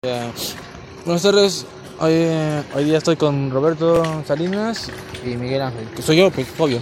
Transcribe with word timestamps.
Buenas 0.00 1.22
tardes, 1.24 1.66
hoy, 1.98 2.12
eh, 2.14 2.62
hoy 2.72 2.84
día 2.84 2.98
estoy 2.98 3.16
con 3.16 3.50
Roberto 3.50 4.22
Salinas 4.24 4.88
y 5.26 5.30
Miguel 5.30 5.60
Ángel, 5.60 5.88
que 5.88 6.02
soy 6.02 6.18
yo, 6.18 6.30
pues 6.30 6.46
obvio. 6.56 6.80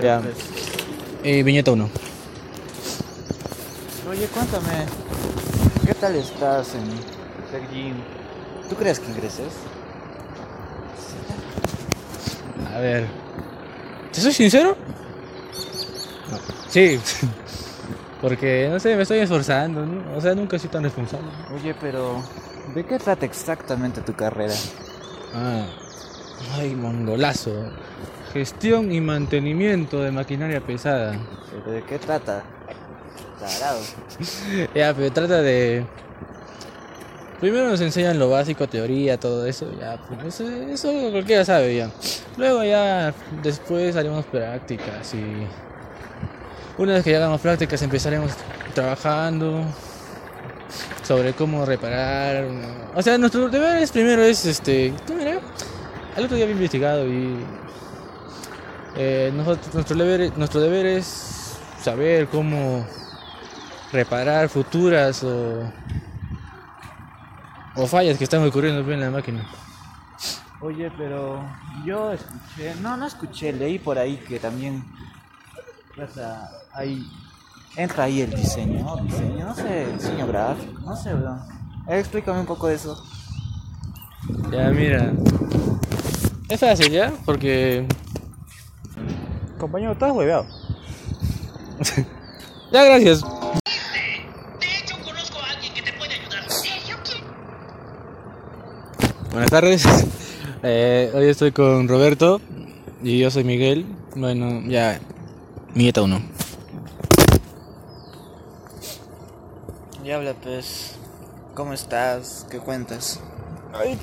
Ya. 0.00 0.22
Y 1.24 1.42
viñeta 1.42 1.72
1. 1.72 1.90
Oye, 4.08 4.26
cuéntame, 4.26 4.86
¿qué 5.84 5.94
tal 5.94 6.14
estás 6.14 6.76
en 6.76 7.72
Gym? 7.72 7.96
¿Tú 8.70 8.76
crees 8.76 9.00
que 9.00 9.10
ingreses? 9.10 9.54
A 12.72 12.78
ver, 12.78 13.08
¿te 14.12 14.20
soy 14.20 14.32
sincero? 14.32 14.76
No. 16.30 16.38
Sí, 16.70 17.00
porque 18.20 18.68
no 18.70 18.80
sé, 18.80 18.96
me 18.96 19.02
estoy 19.02 19.18
esforzando, 19.18 19.86
¿no? 19.86 20.16
o 20.16 20.20
sea, 20.20 20.34
nunca 20.34 20.58
soy 20.58 20.70
tan 20.70 20.82
responsable. 20.82 21.28
Oye, 21.54 21.74
pero 21.80 22.22
¿de 22.74 22.84
qué 22.84 22.98
trata 22.98 23.24
exactamente 23.24 24.00
tu 24.00 24.14
carrera? 24.14 24.54
Ah, 25.34 25.66
ay, 26.56 26.74
mongolazo. 26.74 27.52
Gestión 28.32 28.92
y 28.92 29.00
mantenimiento 29.00 30.02
de 30.02 30.10
maquinaria 30.10 30.60
pesada. 30.60 31.18
¿Pero 31.50 31.70
¿De 31.72 31.82
qué 31.84 31.98
trata? 31.98 32.42
Tarado. 33.38 33.80
Ya, 34.74 34.92
pero 34.94 35.12
trata 35.12 35.40
de. 35.42 35.84
Primero 37.40 37.68
nos 37.68 37.80
enseñan 37.80 38.18
lo 38.18 38.30
básico, 38.30 38.66
teoría, 38.66 39.18
todo 39.18 39.46
eso, 39.46 39.70
ya, 39.78 39.96
pues 40.08 40.40
eso, 40.40 40.50
eso 40.50 41.10
cualquiera 41.12 41.44
sabe 41.44 41.76
ya. 41.76 41.88
Luego 42.36 42.64
ya, 42.64 43.14
después 43.42 43.94
haremos 43.94 44.26
prácticas 44.26 45.14
y. 45.14 45.46
Una 46.78 46.94
vez 46.94 47.04
que 47.04 47.10
ya 47.10 47.16
hagamos 47.18 47.40
prácticas 47.40 47.82
empezaremos 47.82 48.30
trabajando 48.72 49.64
sobre 51.02 51.32
cómo 51.32 51.64
reparar. 51.64 52.46
O 52.94 53.02
sea, 53.02 53.18
nuestro 53.18 53.48
deber 53.48 53.82
es 53.82 53.90
primero 53.90 54.22
es 54.22 54.46
este. 54.46 54.94
¿Cómo 55.06 55.20
era? 55.20 55.40
El 56.16 56.24
otro 56.24 56.36
día 56.36 56.44
había 56.44 56.54
investigado 56.54 57.06
y. 57.08 57.36
eh, 58.96 59.32
nosotros, 59.34 59.74
nuestro, 59.74 59.96
deber, 59.96 60.38
nuestro 60.38 60.60
deber 60.60 60.86
es 60.86 61.58
saber 61.82 62.28
cómo 62.28 62.86
reparar 63.92 64.48
futuras 64.48 65.22
o, 65.24 65.72
o 67.74 67.86
fallas 67.86 68.18
que 68.18 68.24
están 68.24 68.46
ocurriendo 68.46 68.88
en 68.92 69.00
la 69.00 69.10
máquina. 69.10 69.48
Oye, 70.60 70.90
pero 70.96 71.44
yo 71.84 72.12
escuché, 72.12 72.74
no, 72.80 72.96
no 72.96 73.06
escuché, 73.06 73.52
leí 73.52 73.78
por 73.78 73.98
ahí 73.98 74.16
que 74.16 74.38
también 74.40 74.84
trata, 75.98 76.50
ahí, 76.72 77.04
entra 77.76 78.04
ahí 78.04 78.20
el 78.20 78.30
diseño, 78.30 78.96
diseño, 79.02 79.46
no 79.46 79.54
sé, 79.54 79.92
diseño 79.94 80.26
gráfico, 80.28 80.80
no 80.80 80.96
sé, 80.96 81.12
bro. 81.12 81.36
Explícame 81.88 82.40
un 82.40 82.46
poco 82.46 82.68
de 82.68 82.76
eso. 82.76 83.02
Ya, 84.52 84.68
mira. 84.70 85.12
Es 86.48 86.60
fácil, 86.60 86.92
¿ya? 86.92 87.12
Porque... 87.24 87.86
Compañero, 89.58 89.92
estás 89.92 90.12
hueveado. 90.12 90.46
ya, 92.72 92.84
gracias. 92.84 93.22
De 93.22 94.78
hecho, 94.78 94.96
conozco 95.04 95.38
a 95.40 95.50
alguien 95.50 95.74
que 95.74 95.82
te 95.82 95.92
puede 95.94 96.14
ayudar. 96.14 96.44
Sí, 96.48 96.70
yo 96.88 96.96
quiero. 97.04 97.26
Buenas 99.32 99.50
tardes. 99.50 99.84
Eh, 100.64 101.12
hoy 101.14 101.28
estoy 101.28 101.52
con 101.52 101.86
Roberto 101.86 102.40
y 103.00 103.20
yo 103.20 103.30
soy 103.30 103.44
Miguel. 103.44 103.86
Bueno, 104.16 104.60
ya, 104.66 104.98
Mieta 105.74 106.02
1. 106.02 106.20
Y 110.04 110.10
habla 110.10 110.34
pues, 110.34 110.92
¿cómo 111.54 111.72
estás? 111.72 112.46
¿Qué 112.50 112.58
cuentas? 112.58 113.20
Ay, 113.74 113.98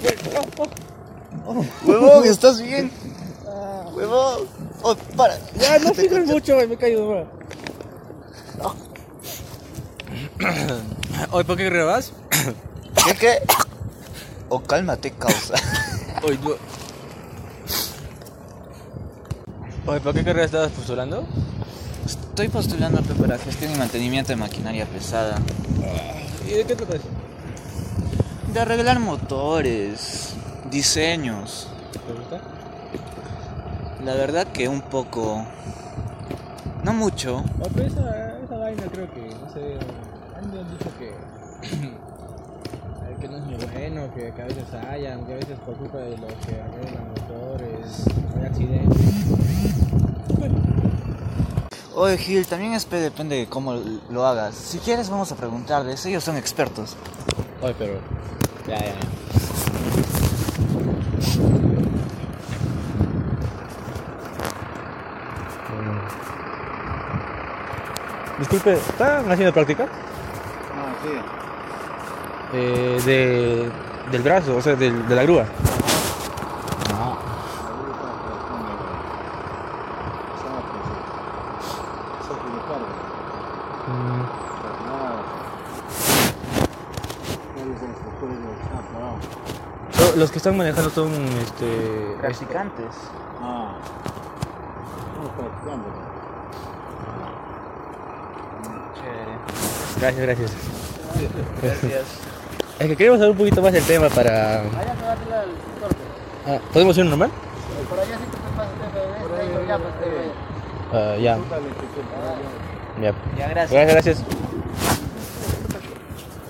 Huevón, 1.86 2.26
¿estás 2.26 2.62
bien? 2.62 2.92
Huevón, 3.94 4.48
oh, 4.84 4.96
para. 5.18 5.38
Ya, 5.60 5.80
no 5.80 5.94
sirve 5.94 6.22
mucho, 6.22 6.56
me 6.56 6.64
he 6.64 6.78
caído. 6.78 7.08
bro. 7.08 7.28
Hoy, 11.32 11.44
¿por 11.44 11.58
qué 11.58 11.66
grabas? 11.66 12.12
¿Qué 13.06 13.16
qué? 13.16 13.40
O 14.50 14.62
cálmate, 14.62 15.12
causa. 15.12 15.56
Hoy, 16.24 16.38
no. 16.44 16.58
Oye, 19.88 20.00
¿por 20.00 20.16
qué 20.16 20.24
carrera 20.24 20.46
estabas 20.46 20.72
postulando? 20.72 21.24
Estoy 22.06 22.50
postulando 22.50 23.04
para 23.04 23.38
gestión 23.38 23.72
y 23.72 23.78
mantenimiento 23.78 24.30
de 24.30 24.36
maquinaria 24.36 24.88
pesada. 24.88 25.38
¿Y 26.48 26.54
de 26.54 26.66
qué 26.66 26.76
tratas? 26.76 27.02
De 28.52 28.60
arreglar 28.60 29.00
motores, 29.00 30.34
diseños. 30.72 31.68
¿Te 32.08 32.14
gusta? 32.14 32.42
La 34.04 34.16
verdad 34.16 34.48
que 34.48 34.68
un 34.68 34.82
poco. 34.82 35.46
No 36.84 36.94
mucho. 36.94 37.44
Pero 37.76 37.88
esa, 37.88 38.40
esa 38.44 38.58
vaina 38.58 38.84
creo 38.92 39.14
que, 39.14 39.36
no 39.36 39.54
sé, 39.54 39.78
han 40.36 40.52
dicho 40.52 40.90
que, 40.98 41.14
que 43.20 43.28
no 43.28 43.38
es 43.38 43.44
muy 43.44 43.56
bueno, 43.56 44.14
que, 44.14 44.32
que 44.34 44.42
a 44.42 44.46
veces 44.46 44.64
hayan, 44.74 45.26
que 45.26 45.34
a 45.34 45.36
veces 45.38 45.58
por 45.66 45.76
culpa 45.76 45.98
de 45.98 46.18
los 46.18 46.34
que 46.46 46.62
arreglan 46.62 47.08
motores, 47.10 48.04
hay 48.40 48.46
accidentes. 48.46 49.02
Oye, 51.98 52.18
Gil, 52.18 52.46
también 52.46 52.74
es 52.74 52.86
pe- 52.86 52.98
depende 53.00 53.38
de 53.38 53.48
cómo 53.48 53.74
lo 54.10 54.26
hagas. 54.26 54.54
Si 54.56 54.80
quieres, 54.80 55.10
vamos 55.10 55.32
a 55.32 55.36
preguntarles. 55.36 56.06
Ellos 56.06 56.24
son 56.26 56.36
expertos. 56.36 56.98
Oye, 57.62 57.74
pero, 57.78 57.94
ya, 58.68 58.78
ya, 58.78 58.86
ya. 58.86 60.06
Disculpe, 68.40 68.74
¿están 68.74 69.32
haciendo 69.32 69.54
práctica? 69.54 69.86
Ah, 70.74 70.94
sí. 71.04 71.10
Eh, 72.54 73.02
de, 73.06 73.70
del 74.12 74.22
brazo, 74.22 74.56
o 74.56 74.62
sea, 74.62 74.76
del, 74.76 75.08
de 75.08 75.16
la 75.16 75.24
grúa. 75.24 75.46
Ah. 76.94 77.18
Mm, 83.88 84.46
Los 90.18 90.32
que 90.32 90.38
están 90.38 90.56
manejando 90.56 90.90
son 90.90 91.12
este. 91.12 92.16
Practicantes. 92.22 92.96
Chévere. 98.96 99.38
Gracias, 100.00 100.22
gracias. 100.22 100.95
Gracias. 101.62 102.04
Es 102.80 102.88
que 102.88 102.96
queremos 102.96 103.20
saber 103.20 103.32
un 103.32 103.38
poquito 103.38 103.62
más 103.62 103.72
del 103.74 103.84
tema 103.84 104.10
para. 104.10 104.62
El. 104.62 104.70
Ah, 106.48 106.60
¿Podemos 106.74 106.98
ir 106.98 107.06
normal? 107.06 107.32
Por 107.90 108.00
allá 108.00 108.18
sí 108.18 108.24
te 108.32 108.38
pasa 108.56 108.72
de 108.72 109.46
este, 109.56 109.68
ya 109.68 109.78
pues 109.78 109.94
te 110.00 110.98
Ah, 110.98 111.16
ya. 111.18 111.38
Ya. 113.02 113.14
Ya, 113.38 113.48
gracias. 113.50 113.72
Gracias, 113.72 113.94
gracias. 113.94 114.24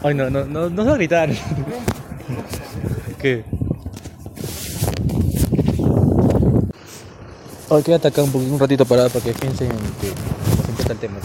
Ay, 0.04 0.14
no, 0.14 0.30
no, 0.30 0.46
no, 0.46 0.70
no 0.70 0.84
se 0.84 0.88
va 0.88 0.94
a 0.94 0.98
gritar. 0.98 1.30
¿Qué? 3.22 3.44
Ay, 7.70 7.84
quédate 7.84 8.08
acá 8.10 8.22
un, 8.22 8.32
poquito, 8.32 8.54
un 8.54 8.60
ratito 8.60 8.86
parado 8.86 9.10
para 9.10 9.26
que 9.26 9.34
piensen 9.34 9.72
en 9.72 9.78
que 10.00 10.08
importa 10.70 10.94
el 10.94 11.00
tema. 11.00 11.18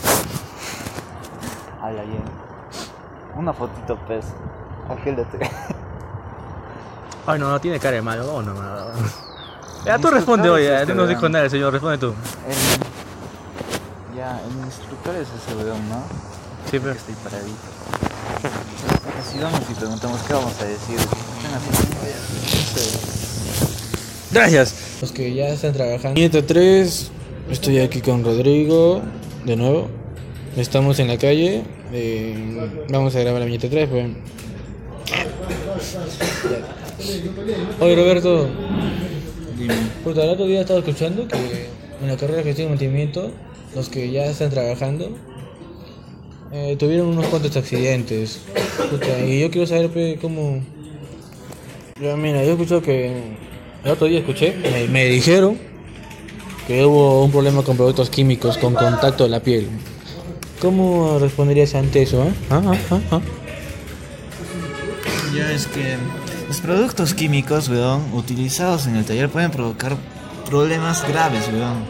Habla 1.83 2.03
bien. 2.05 2.50
Una 3.41 3.55
fotito, 3.55 3.99
pues. 4.07 4.27
Agíldate. 4.91 5.39
Ay, 7.27 7.41
no, 7.41 7.49
no 7.49 7.59
tiene 7.59 7.81
cara 7.81 7.97
de 7.97 8.03
malo. 8.03 8.35
Oh, 8.35 8.43
no, 8.43 8.53
no. 8.53 8.61
Ya, 9.87 9.99
tú 9.99 10.09
responde 10.11 10.47
es 10.47 10.53
hoy, 10.53 10.65
ya. 10.65 10.83
este, 10.83 10.93
No 10.93 11.01
nos 11.01 11.09
dijo 11.09 11.27
nada 11.31 11.47
el 11.47 11.51
señor, 11.51 11.73
responde 11.73 11.97
tú. 11.97 12.09
El... 12.09 12.15
Ya, 14.15 14.39
el 14.45 14.67
instructor 14.67 15.15
es 15.15 15.27
ese 15.29 15.57
weón, 15.57 15.89
¿no? 15.89 16.03
Sí, 16.71 16.79
pero. 16.79 16.91
Estoy 16.91 17.15
paradito. 17.15 17.57
Así 19.19 19.39
vamos 19.39 19.63
y 19.71 19.75
preguntamos 19.75 20.21
qué 20.21 20.35
vamos 20.35 20.61
a 20.61 20.65
decir. 20.67 20.99
Gracias. 24.31 24.99
Los 25.01 25.13
que 25.13 25.33
ya 25.33 25.49
están 25.49 25.73
trabajando. 25.73 26.21
Nieto 26.21 26.45
3, 26.45 27.11
estoy 27.49 27.79
aquí 27.79 28.03
con 28.03 28.23
Rodrigo, 28.23 29.01
de 29.47 29.57
nuevo. 29.57 29.89
Estamos 30.57 30.99
en 30.99 31.09
la 31.09 31.17
calle. 31.17 31.63
eh, 31.93 32.35
vamos 32.89 33.15
a 33.17 33.21
grabar 33.21 33.41
la 33.41 33.47
viñeta 33.47 33.69
3, 33.69 33.89
pues. 33.89 34.07
Oye, 37.81 37.97
Roberto. 37.97 38.49
Puta, 40.05 40.25
el 40.25 40.31
otro 40.31 40.47
día 40.47 40.63
estaba 40.63 40.81
escuchando 40.81 41.29
que 41.29 41.37
en 42.03 42.09
la 42.09 42.17
carrera 42.17 42.39
de 42.39 42.45
gestión 42.45 42.69
y 42.69 42.71
mantenimiento, 42.71 43.31
los 43.75 43.89
que 43.89 44.11
ya 44.11 44.25
están 44.27 44.51
trabajando, 44.51 45.11
eh, 46.53 46.77
tuvieron 46.79 47.09
unos 47.09 47.27
cuantos 47.27 47.57
accidentes. 47.57 48.41
Puta, 48.91 49.25
y 49.25 49.41
yo 49.41 49.51
quiero 49.51 49.67
saber 49.67 49.91
pe, 49.91 50.19
cómo. 50.21 50.63
Ya, 52.01 52.17
mira, 52.17 52.43
yo 52.45 52.53
escucho 52.53 52.83
que. 52.83 53.39
El 53.85 53.93
otro 53.93 54.09
día 54.09 54.19
escuché, 54.19 54.55
me, 54.63 54.89
me 54.89 55.05
dijeron 55.07 55.57
que 56.67 56.85
hubo 56.85 57.25
un 57.25 57.31
problema 57.31 57.63
con 57.63 57.79
productos 57.79 58.11
químicos 58.11 58.59
con 58.59 58.75
contacto 58.75 59.25
de 59.25 59.31
la 59.31 59.41
piel. 59.41 59.69
¿Cómo 60.61 61.19
responderías 61.19 61.75
ante 61.75 62.03
eso? 62.03 62.23
eh? 62.25 62.33
Ah, 62.51 62.63
ah, 62.65 62.75
ah, 62.91 63.01
ah. 63.13 63.21
Ya 65.35 65.51
es 65.53 65.67
que 65.67 65.97
los 66.49 66.61
productos 66.61 67.15
químicos, 67.15 67.69
weón, 67.69 68.03
utilizados 68.13 68.87
en 68.87 68.97
el 68.97 69.05
taller 69.05 69.29
pueden 69.31 69.51
provocar 69.51 69.97
problemas 70.47 71.07
graves, 71.09 71.49
weón. 71.53 71.85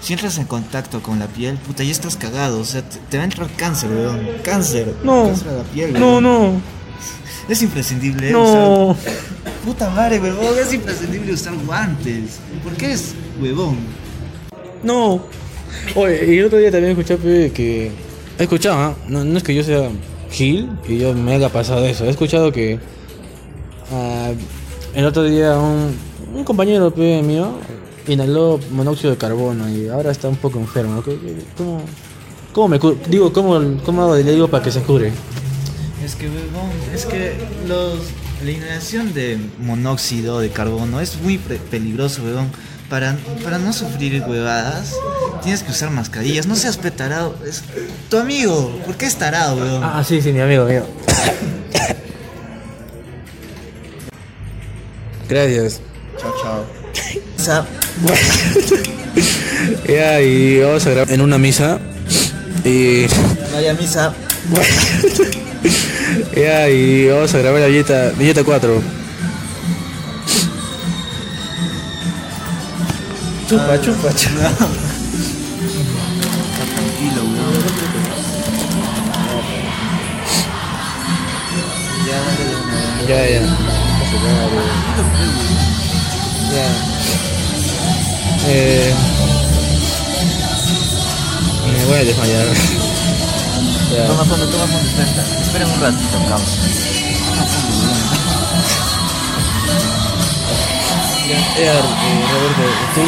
Si 0.00 0.12
entras 0.12 0.36
en 0.36 0.44
contacto 0.44 1.02
con 1.02 1.18
la 1.18 1.26
piel, 1.28 1.56
puta, 1.56 1.82
ya 1.82 1.92
estás 1.92 2.16
cagado. 2.16 2.60
O 2.60 2.64
sea, 2.64 2.82
te, 2.82 2.98
te 3.08 3.16
va 3.16 3.22
a 3.22 3.24
entrar 3.24 3.48
cáncer, 3.56 3.90
weón. 3.90 4.28
Cáncer. 4.42 4.94
No. 5.02 5.26
Cáncer 5.28 5.48
a 5.48 5.52
la 5.52 5.62
piel, 5.62 5.92
No, 5.94 6.18
weón. 6.18 6.22
no, 6.24 6.52
Es 7.48 7.62
imprescindible 7.62 8.30
no. 8.30 8.88
usar... 8.90 9.14
Puta 9.64 9.88
madre, 9.90 10.20
weón. 10.20 10.58
Es 10.58 10.74
imprescindible 10.74 11.32
usar 11.32 11.54
guantes. 11.64 12.38
¿Por 12.62 12.74
qué 12.74 12.92
es 12.92 13.14
huevón? 13.40 13.78
No. 14.82 15.22
Oye, 15.94 16.34
y 16.34 16.38
el 16.38 16.46
otro 16.46 16.58
día 16.58 16.70
también 16.70 16.92
escuché 16.92 17.16
pe, 17.16 17.50
que. 17.52 17.90
He 18.38 18.42
escuchado, 18.42 18.76
¿ah? 18.78 18.94
no, 19.08 19.24
no 19.24 19.38
es 19.38 19.44
que 19.44 19.54
yo 19.54 19.62
sea 19.62 19.88
Gil 20.30 20.70
y 20.88 20.98
yo 20.98 21.14
me 21.14 21.34
haya 21.34 21.48
pasado 21.48 21.84
eso. 21.86 22.04
He 22.04 22.10
escuchado 22.10 22.52
que. 22.52 22.78
ah, 23.92 24.30
el 24.94 25.04
otro 25.04 25.22
día 25.24 25.56
un, 25.58 25.94
un 26.34 26.44
compañero 26.44 26.92
mío 26.96 27.58
inhaló 28.06 28.60
monóxido 28.70 29.10
de 29.12 29.16
carbono 29.16 29.68
y 29.68 29.88
ahora 29.88 30.10
está 30.10 30.28
un 30.28 30.36
poco 30.36 30.58
enfermo. 30.58 31.02
¿Qué- 31.02 31.18
qué- 31.18 31.44
¿Cómo, 31.56 31.82
cómo 32.52 32.68
me 32.68 32.78
Digo, 33.08 33.32
¿cómo, 33.32 33.60
cómo 33.84 34.14
le 34.14 34.22
digo 34.32 34.48
para 34.48 34.62
que 34.64 34.70
se 34.72 34.80
cure? 34.82 35.12
Es 36.04 36.14
que, 36.16 36.28
es 36.94 37.06
que 37.06 37.32
los, 37.66 37.98
la 38.44 38.50
inhalación 38.50 39.14
de 39.14 39.38
monóxido 39.58 40.38
de 40.40 40.50
carbono 40.50 41.00
es 41.00 41.18
muy 41.22 41.38
peligroso, 41.38 42.22
huevón. 42.24 42.48
Para, 42.88 43.16
para 43.42 43.58
no 43.58 43.72
sufrir 43.72 44.22
huevadas, 44.26 44.92
tienes 45.42 45.62
que 45.62 45.72
usar 45.72 45.90
mascarillas. 45.90 46.46
No 46.46 46.54
seas 46.54 46.76
petarado. 46.76 47.36
Es 47.46 47.62
tu 48.08 48.18
amigo. 48.18 48.78
¿Por 48.84 48.96
qué 48.96 49.06
es 49.06 49.16
tarado, 49.16 49.56
huevón? 49.56 49.82
Ah, 49.82 50.04
sí, 50.06 50.20
sí, 50.20 50.32
mi 50.32 50.40
amigo 50.40 50.64
mío. 50.66 50.86
Gracias. 55.28 55.80
Chao, 56.20 56.34
chao. 56.42 56.64
O 57.38 57.42
sea, 57.42 57.66
Ya, 59.88 60.20
y 60.20 60.60
vamos 60.60 60.86
a 60.86 60.90
grabar 60.90 61.12
en 61.12 61.20
una 61.20 61.38
misa. 61.38 61.78
Y. 62.64 63.06
vaya 63.52 63.74
misa. 63.74 64.12
Ya, 66.36 66.68
y 66.68 67.08
vamos 67.08 67.34
a 67.34 67.38
grabar 67.38 67.60
la 67.60 67.66
billeta, 67.66 68.12
billeta 68.18 68.44
4. 68.44 68.82
Chupa, 73.48 73.76
chupa, 73.78 74.08
chupa. 74.14 74.48
Tranquilo, 76.74 77.22
huevón. 77.28 77.64
Ya, 82.06 82.18
dale 82.24 82.44
una. 82.56 82.78
Ya, 83.06 83.20
ya. 83.28 83.40
Ya. 86.54 86.68
Eh. 88.46 88.94
Me 91.72 91.84
voy 91.84 91.98
a 91.98 92.04
desmayar. 92.04 92.46
Ya. 93.92 94.06
Toma 94.06 94.24
fondo, 94.24 94.46
toma 94.48 94.66
fondo, 94.66 94.88
espera, 94.88 95.22
espera 95.42 95.66
un 95.66 95.80
ratito, 95.80 96.18
causa. 96.28 96.58
Eh, 101.26 101.80
Roberto, 102.30 102.64
tú. 102.94 103.02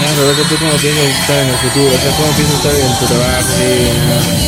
Ya, 0.00 0.08
Roberto, 0.16 0.42
¿tú 0.48 0.54
cómo 0.58 0.72
piensas 0.78 1.04
estar 1.04 1.38
en 1.38 1.48
el 1.48 1.56
futuro? 1.56 1.94
O 1.94 2.16
¿cómo 2.16 2.32
piensas 2.32 2.56
estar 2.56 2.74
en 2.74 2.98
tu 2.98 3.06
trabajo? 3.06 3.48
Sí, 3.58 3.92
¿no? 4.08 4.42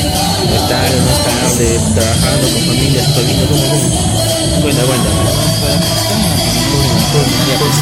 estar, 0.56 0.84
estable, 0.84 1.68
trabajando 1.94 2.48
con 2.48 2.62
familia, 2.64 3.04
tu 3.04 3.12
familia, 3.12 3.46
¿cómo, 3.48 3.62
cómo? 3.68 4.62
Cuenta, 4.62 4.82
cuenta. 4.84 5.10
Ya, 7.48 7.56
pues, 7.58 7.76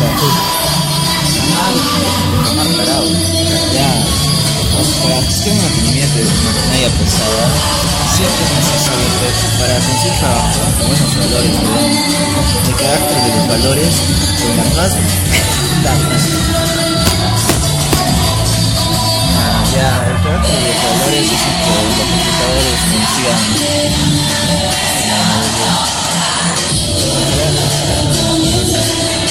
Ya, 3.73 3.88
para 4.72 5.20
que 5.20 5.50
una 5.50 5.69
economía 5.69 6.06
de 6.06 6.24
maquinaria 6.24 6.88
pesada, 6.96 7.44
siempre 8.16 8.42
es 8.42 8.52
necesario 8.56 9.04
pues, 9.20 9.36
para 9.60 9.74
conseguir 9.84 10.16
trabajo, 10.19 10.60
buenos 10.88 11.12
valores, 11.12 11.52
¿verdad? 11.60 11.88
El 12.69 12.74
carácter 12.76 13.19
de 13.22 13.30
los 13.36 13.46
valores 13.48 13.92
son 14.40 14.56
las 14.56 14.70
más 14.76 14.92
dadas. 15.84 16.22
Ya, 19.76 19.90
el 20.08 20.19
carácter 20.24 20.56
de 20.56 20.69
los 20.69 20.80
valores 20.88 21.22
es 21.22 21.40
que 21.42 21.60
los 21.92 22.08
computadores 22.08 22.78
consigan. 22.92 23.40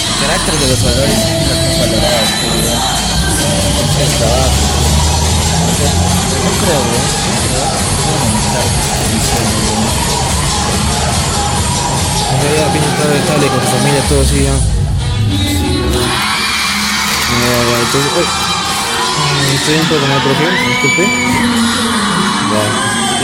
El 0.06 0.18
carácter 0.22 0.54
de 0.60 0.68
los 0.68 0.82
valores 0.84 1.18
es 1.18 1.42
más 1.50 1.80
valoradas, 1.82 2.30
pues, 2.42 2.54
¿verdad? 2.62 3.02
el 4.02 4.10
trabajo. 4.18 4.81
No 5.52 5.70
creo. 5.78 5.92
No 6.44 6.52
creo. 6.62 6.82
¿no? 6.82 7.22
Con 13.52 13.60
tu 13.60 13.68
familia, 13.68 14.02
todo 14.08 14.22
así, 14.22 14.44
ya. 14.44 14.56
Estoy 19.54 19.76
un 19.76 19.88
poco 19.88 20.08
mal, 20.08 20.22
profe, 20.24 20.46
disculpe. 20.70 21.04
Ya. 22.52 22.64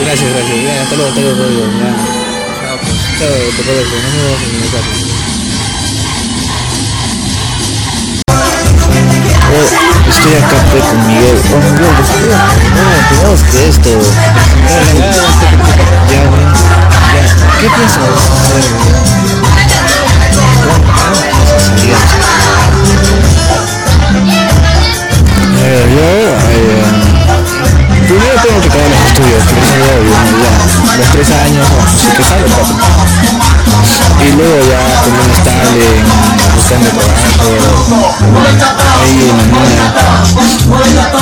Gracias, 0.04 0.30
gracias. 0.34 0.58
Ya, 0.64 0.82
hasta 0.82 0.96
luego, 0.96 1.10
hasta 1.10 1.22
luego. 1.22 1.36
Ya. 1.38 1.92
Chao, 2.62 2.78
pues. 2.82 2.98
Chao, 3.20 3.30
Roberto. 3.66 3.96
Nos 3.96 4.12
vemos 4.14 4.40
en 4.44 4.64
el 4.64 4.70
caso. 4.72 5.08
Estoy 10.10 10.34
acá 10.36 10.58
pues, 10.72 10.84
con 10.84 11.08
Miguel. 11.08 11.38
Oh, 11.54 11.60
Miguel, 11.60 11.96
espera. 12.02 12.42
No, 12.76 12.86
digamos 13.12 13.42
que 13.44 13.68
esto. 13.70 13.90
Ya, 16.10 16.26
güey. 16.28 16.44
Ya. 16.44 17.58
¿Qué 17.60 17.68
piensas 17.70 18.04
buscando 36.58 36.90
trabajo, 36.90 37.48
ahí 39.02 39.30
en. 39.30 39.38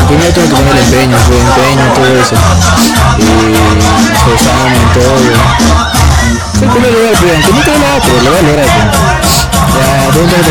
Primero 0.08 0.32
tengo 0.34 0.48
que 0.48 0.56
poner 0.56 0.78
empeño, 0.78 1.18
pues, 1.28 1.40
empeño, 1.42 1.86
todo 1.94 2.14
eso. 2.22 2.36
Y 3.18 3.22
todo. 4.96 5.20
Primer 6.60 6.92
lugar, 6.94 7.16
pues, 7.20 7.32
aunque 7.34 7.52
no 7.52 7.60
tengo 7.64 7.80
nada, 7.80 7.98
pero 8.02 8.18
lo 8.22 8.30
voy 8.32 8.40
a 8.40 8.42
lograr. 8.44 8.70
Ya, 9.76 9.88
¿dónde 10.14 10.36
te? 10.36 10.42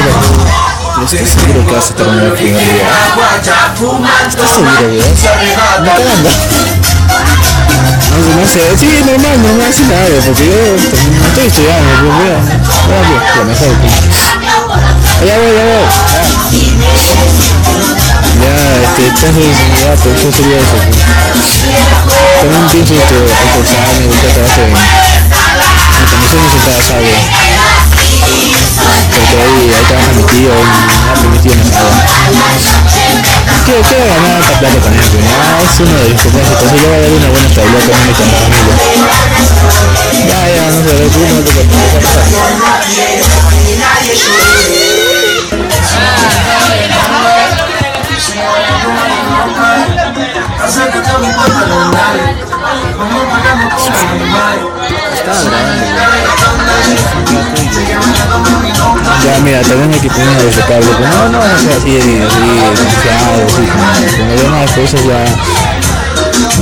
Pero 0.94 1.04
estoy 1.06 1.26
seguro 1.26 1.66
que 1.66 1.72
vas 1.74 1.88
terminar 1.94 2.24
el 2.24 2.32
primer. 2.32 2.62
¿Estás 4.28 4.50
seguro? 4.50 4.70
No 5.80 5.90
cagando. 5.90 6.30
No, 8.14 8.16
no 8.40 8.46
sé, 8.46 8.60
sí, 8.78 8.86
normal, 9.04 9.42
normal, 9.42 9.72
sin 9.74 9.88
nada, 9.88 10.06
porque 10.24 10.44
yo 10.46 10.54
no 10.54 11.26
estoy 11.26 11.46
estudiando, 11.46 11.90
pues 12.00 12.54
lo 13.36 13.44
mejor. 13.44 13.72
Pues. 13.80 14.53
Ya 15.24 15.38
voy, 15.38 15.52
ya 15.56 15.64
voy. 15.64 15.88
Ya, 18.44 18.56
este, 18.84 19.02
entonces, 19.08 19.56
ya, 19.80 19.90
pues 20.02 20.12
eso 20.20 20.28
sería 20.36 20.58
eso. 20.58 20.76
También 22.40 22.64
pienso 22.68 22.92
trabajo 22.94 23.58
en, 24.60 24.68
en 24.68 24.82
comisiones 26.10 26.48
centrales, 26.52 26.84
¿sabes? 26.84 27.24
Porque 29.14 29.36
ahí, 29.40 29.72
ahí 29.72 29.84
trabaja 29.88 30.12
mi 30.12 30.24
tío, 30.24 30.52
y 30.52 30.62
ya, 31.08 31.24
mi 31.32 31.38
tío 31.38 31.54
no 31.56 31.64
sabe. 31.72 31.96
Quiero, 33.64 33.80
quiero 33.80 34.04
ganar 34.04 34.36
esta 34.44 34.60
también, 34.60 35.08
pues, 35.08 35.24
ya, 35.24 35.40
es 35.64 35.80
uno 35.80 35.94
de 35.94 36.04
mis 36.04 36.20
propósitos, 36.20 36.68
yo 36.68 36.84
voy 36.84 36.92
a 36.92 37.00
dar 37.00 37.08
una 37.16 37.28
buena 37.32 37.48
estabilidad 37.48 37.80
económica 37.80 38.20
a 38.20 38.28
mi 38.28 38.44
familia. 38.44 38.76
Ya, 40.28 40.40
ya, 40.52 40.64
no 40.68 40.78
sé, 40.84 40.92
tú 41.08 41.20
no 41.24 41.40
te 41.40 41.48
preocupes. 41.48 42.04
Ya, 59.24 59.38
mira, 59.42 59.62
también 59.62 59.92
hay 59.92 60.00
que 60.00 60.08
tener 60.10 60.46
ese 60.46 60.60
cable. 60.62 60.86
No, 61.00 61.28
no, 61.28 61.38
no 61.38 61.58
sea 61.58 61.76
así, 61.76 61.96
así, 61.96 62.14
confiado, 62.76 63.40
así, 63.46 63.62
como, 64.18 64.32
demás 64.34 64.70
cosas 64.72 65.02
ya. 65.04 65.24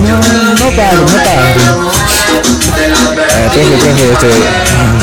No, 0.01 0.15
no 0.17 0.67
paro, 0.77 1.03
no. 1.03 1.93
Eh, 2.75 3.49
profe, 3.53 3.77
profe, 3.77 4.05
este, 4.13 4.31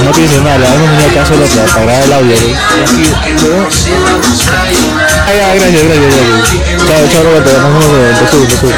no 0.04 0.12
pienses 0.12 0.42
mal, 0.42 0.64
hemos 0.64 0.90
venido 0.90 1.10
acá 1.12 1.26
solo 1.26 1.46
para, 1.46 1.66
para 1.68 1.84
grabar 1.84 2.04
el 2.04 2.14
audio. 2.14 2.36
Ah, 5.26 5.34
ya, 5.36 5.48
gracias, 5.56 5.84
gracias, 5.84 6.10
gracias. 6.16 6.88
Chao, 6.88 7.02
chao, 7.12 7.24
Roberto, 7.24 7.50
nos 7.62 7.70
vemos 7.74 7.86
en 7.86 8.04
el 8.06 8.28
sur. 8.30 8.74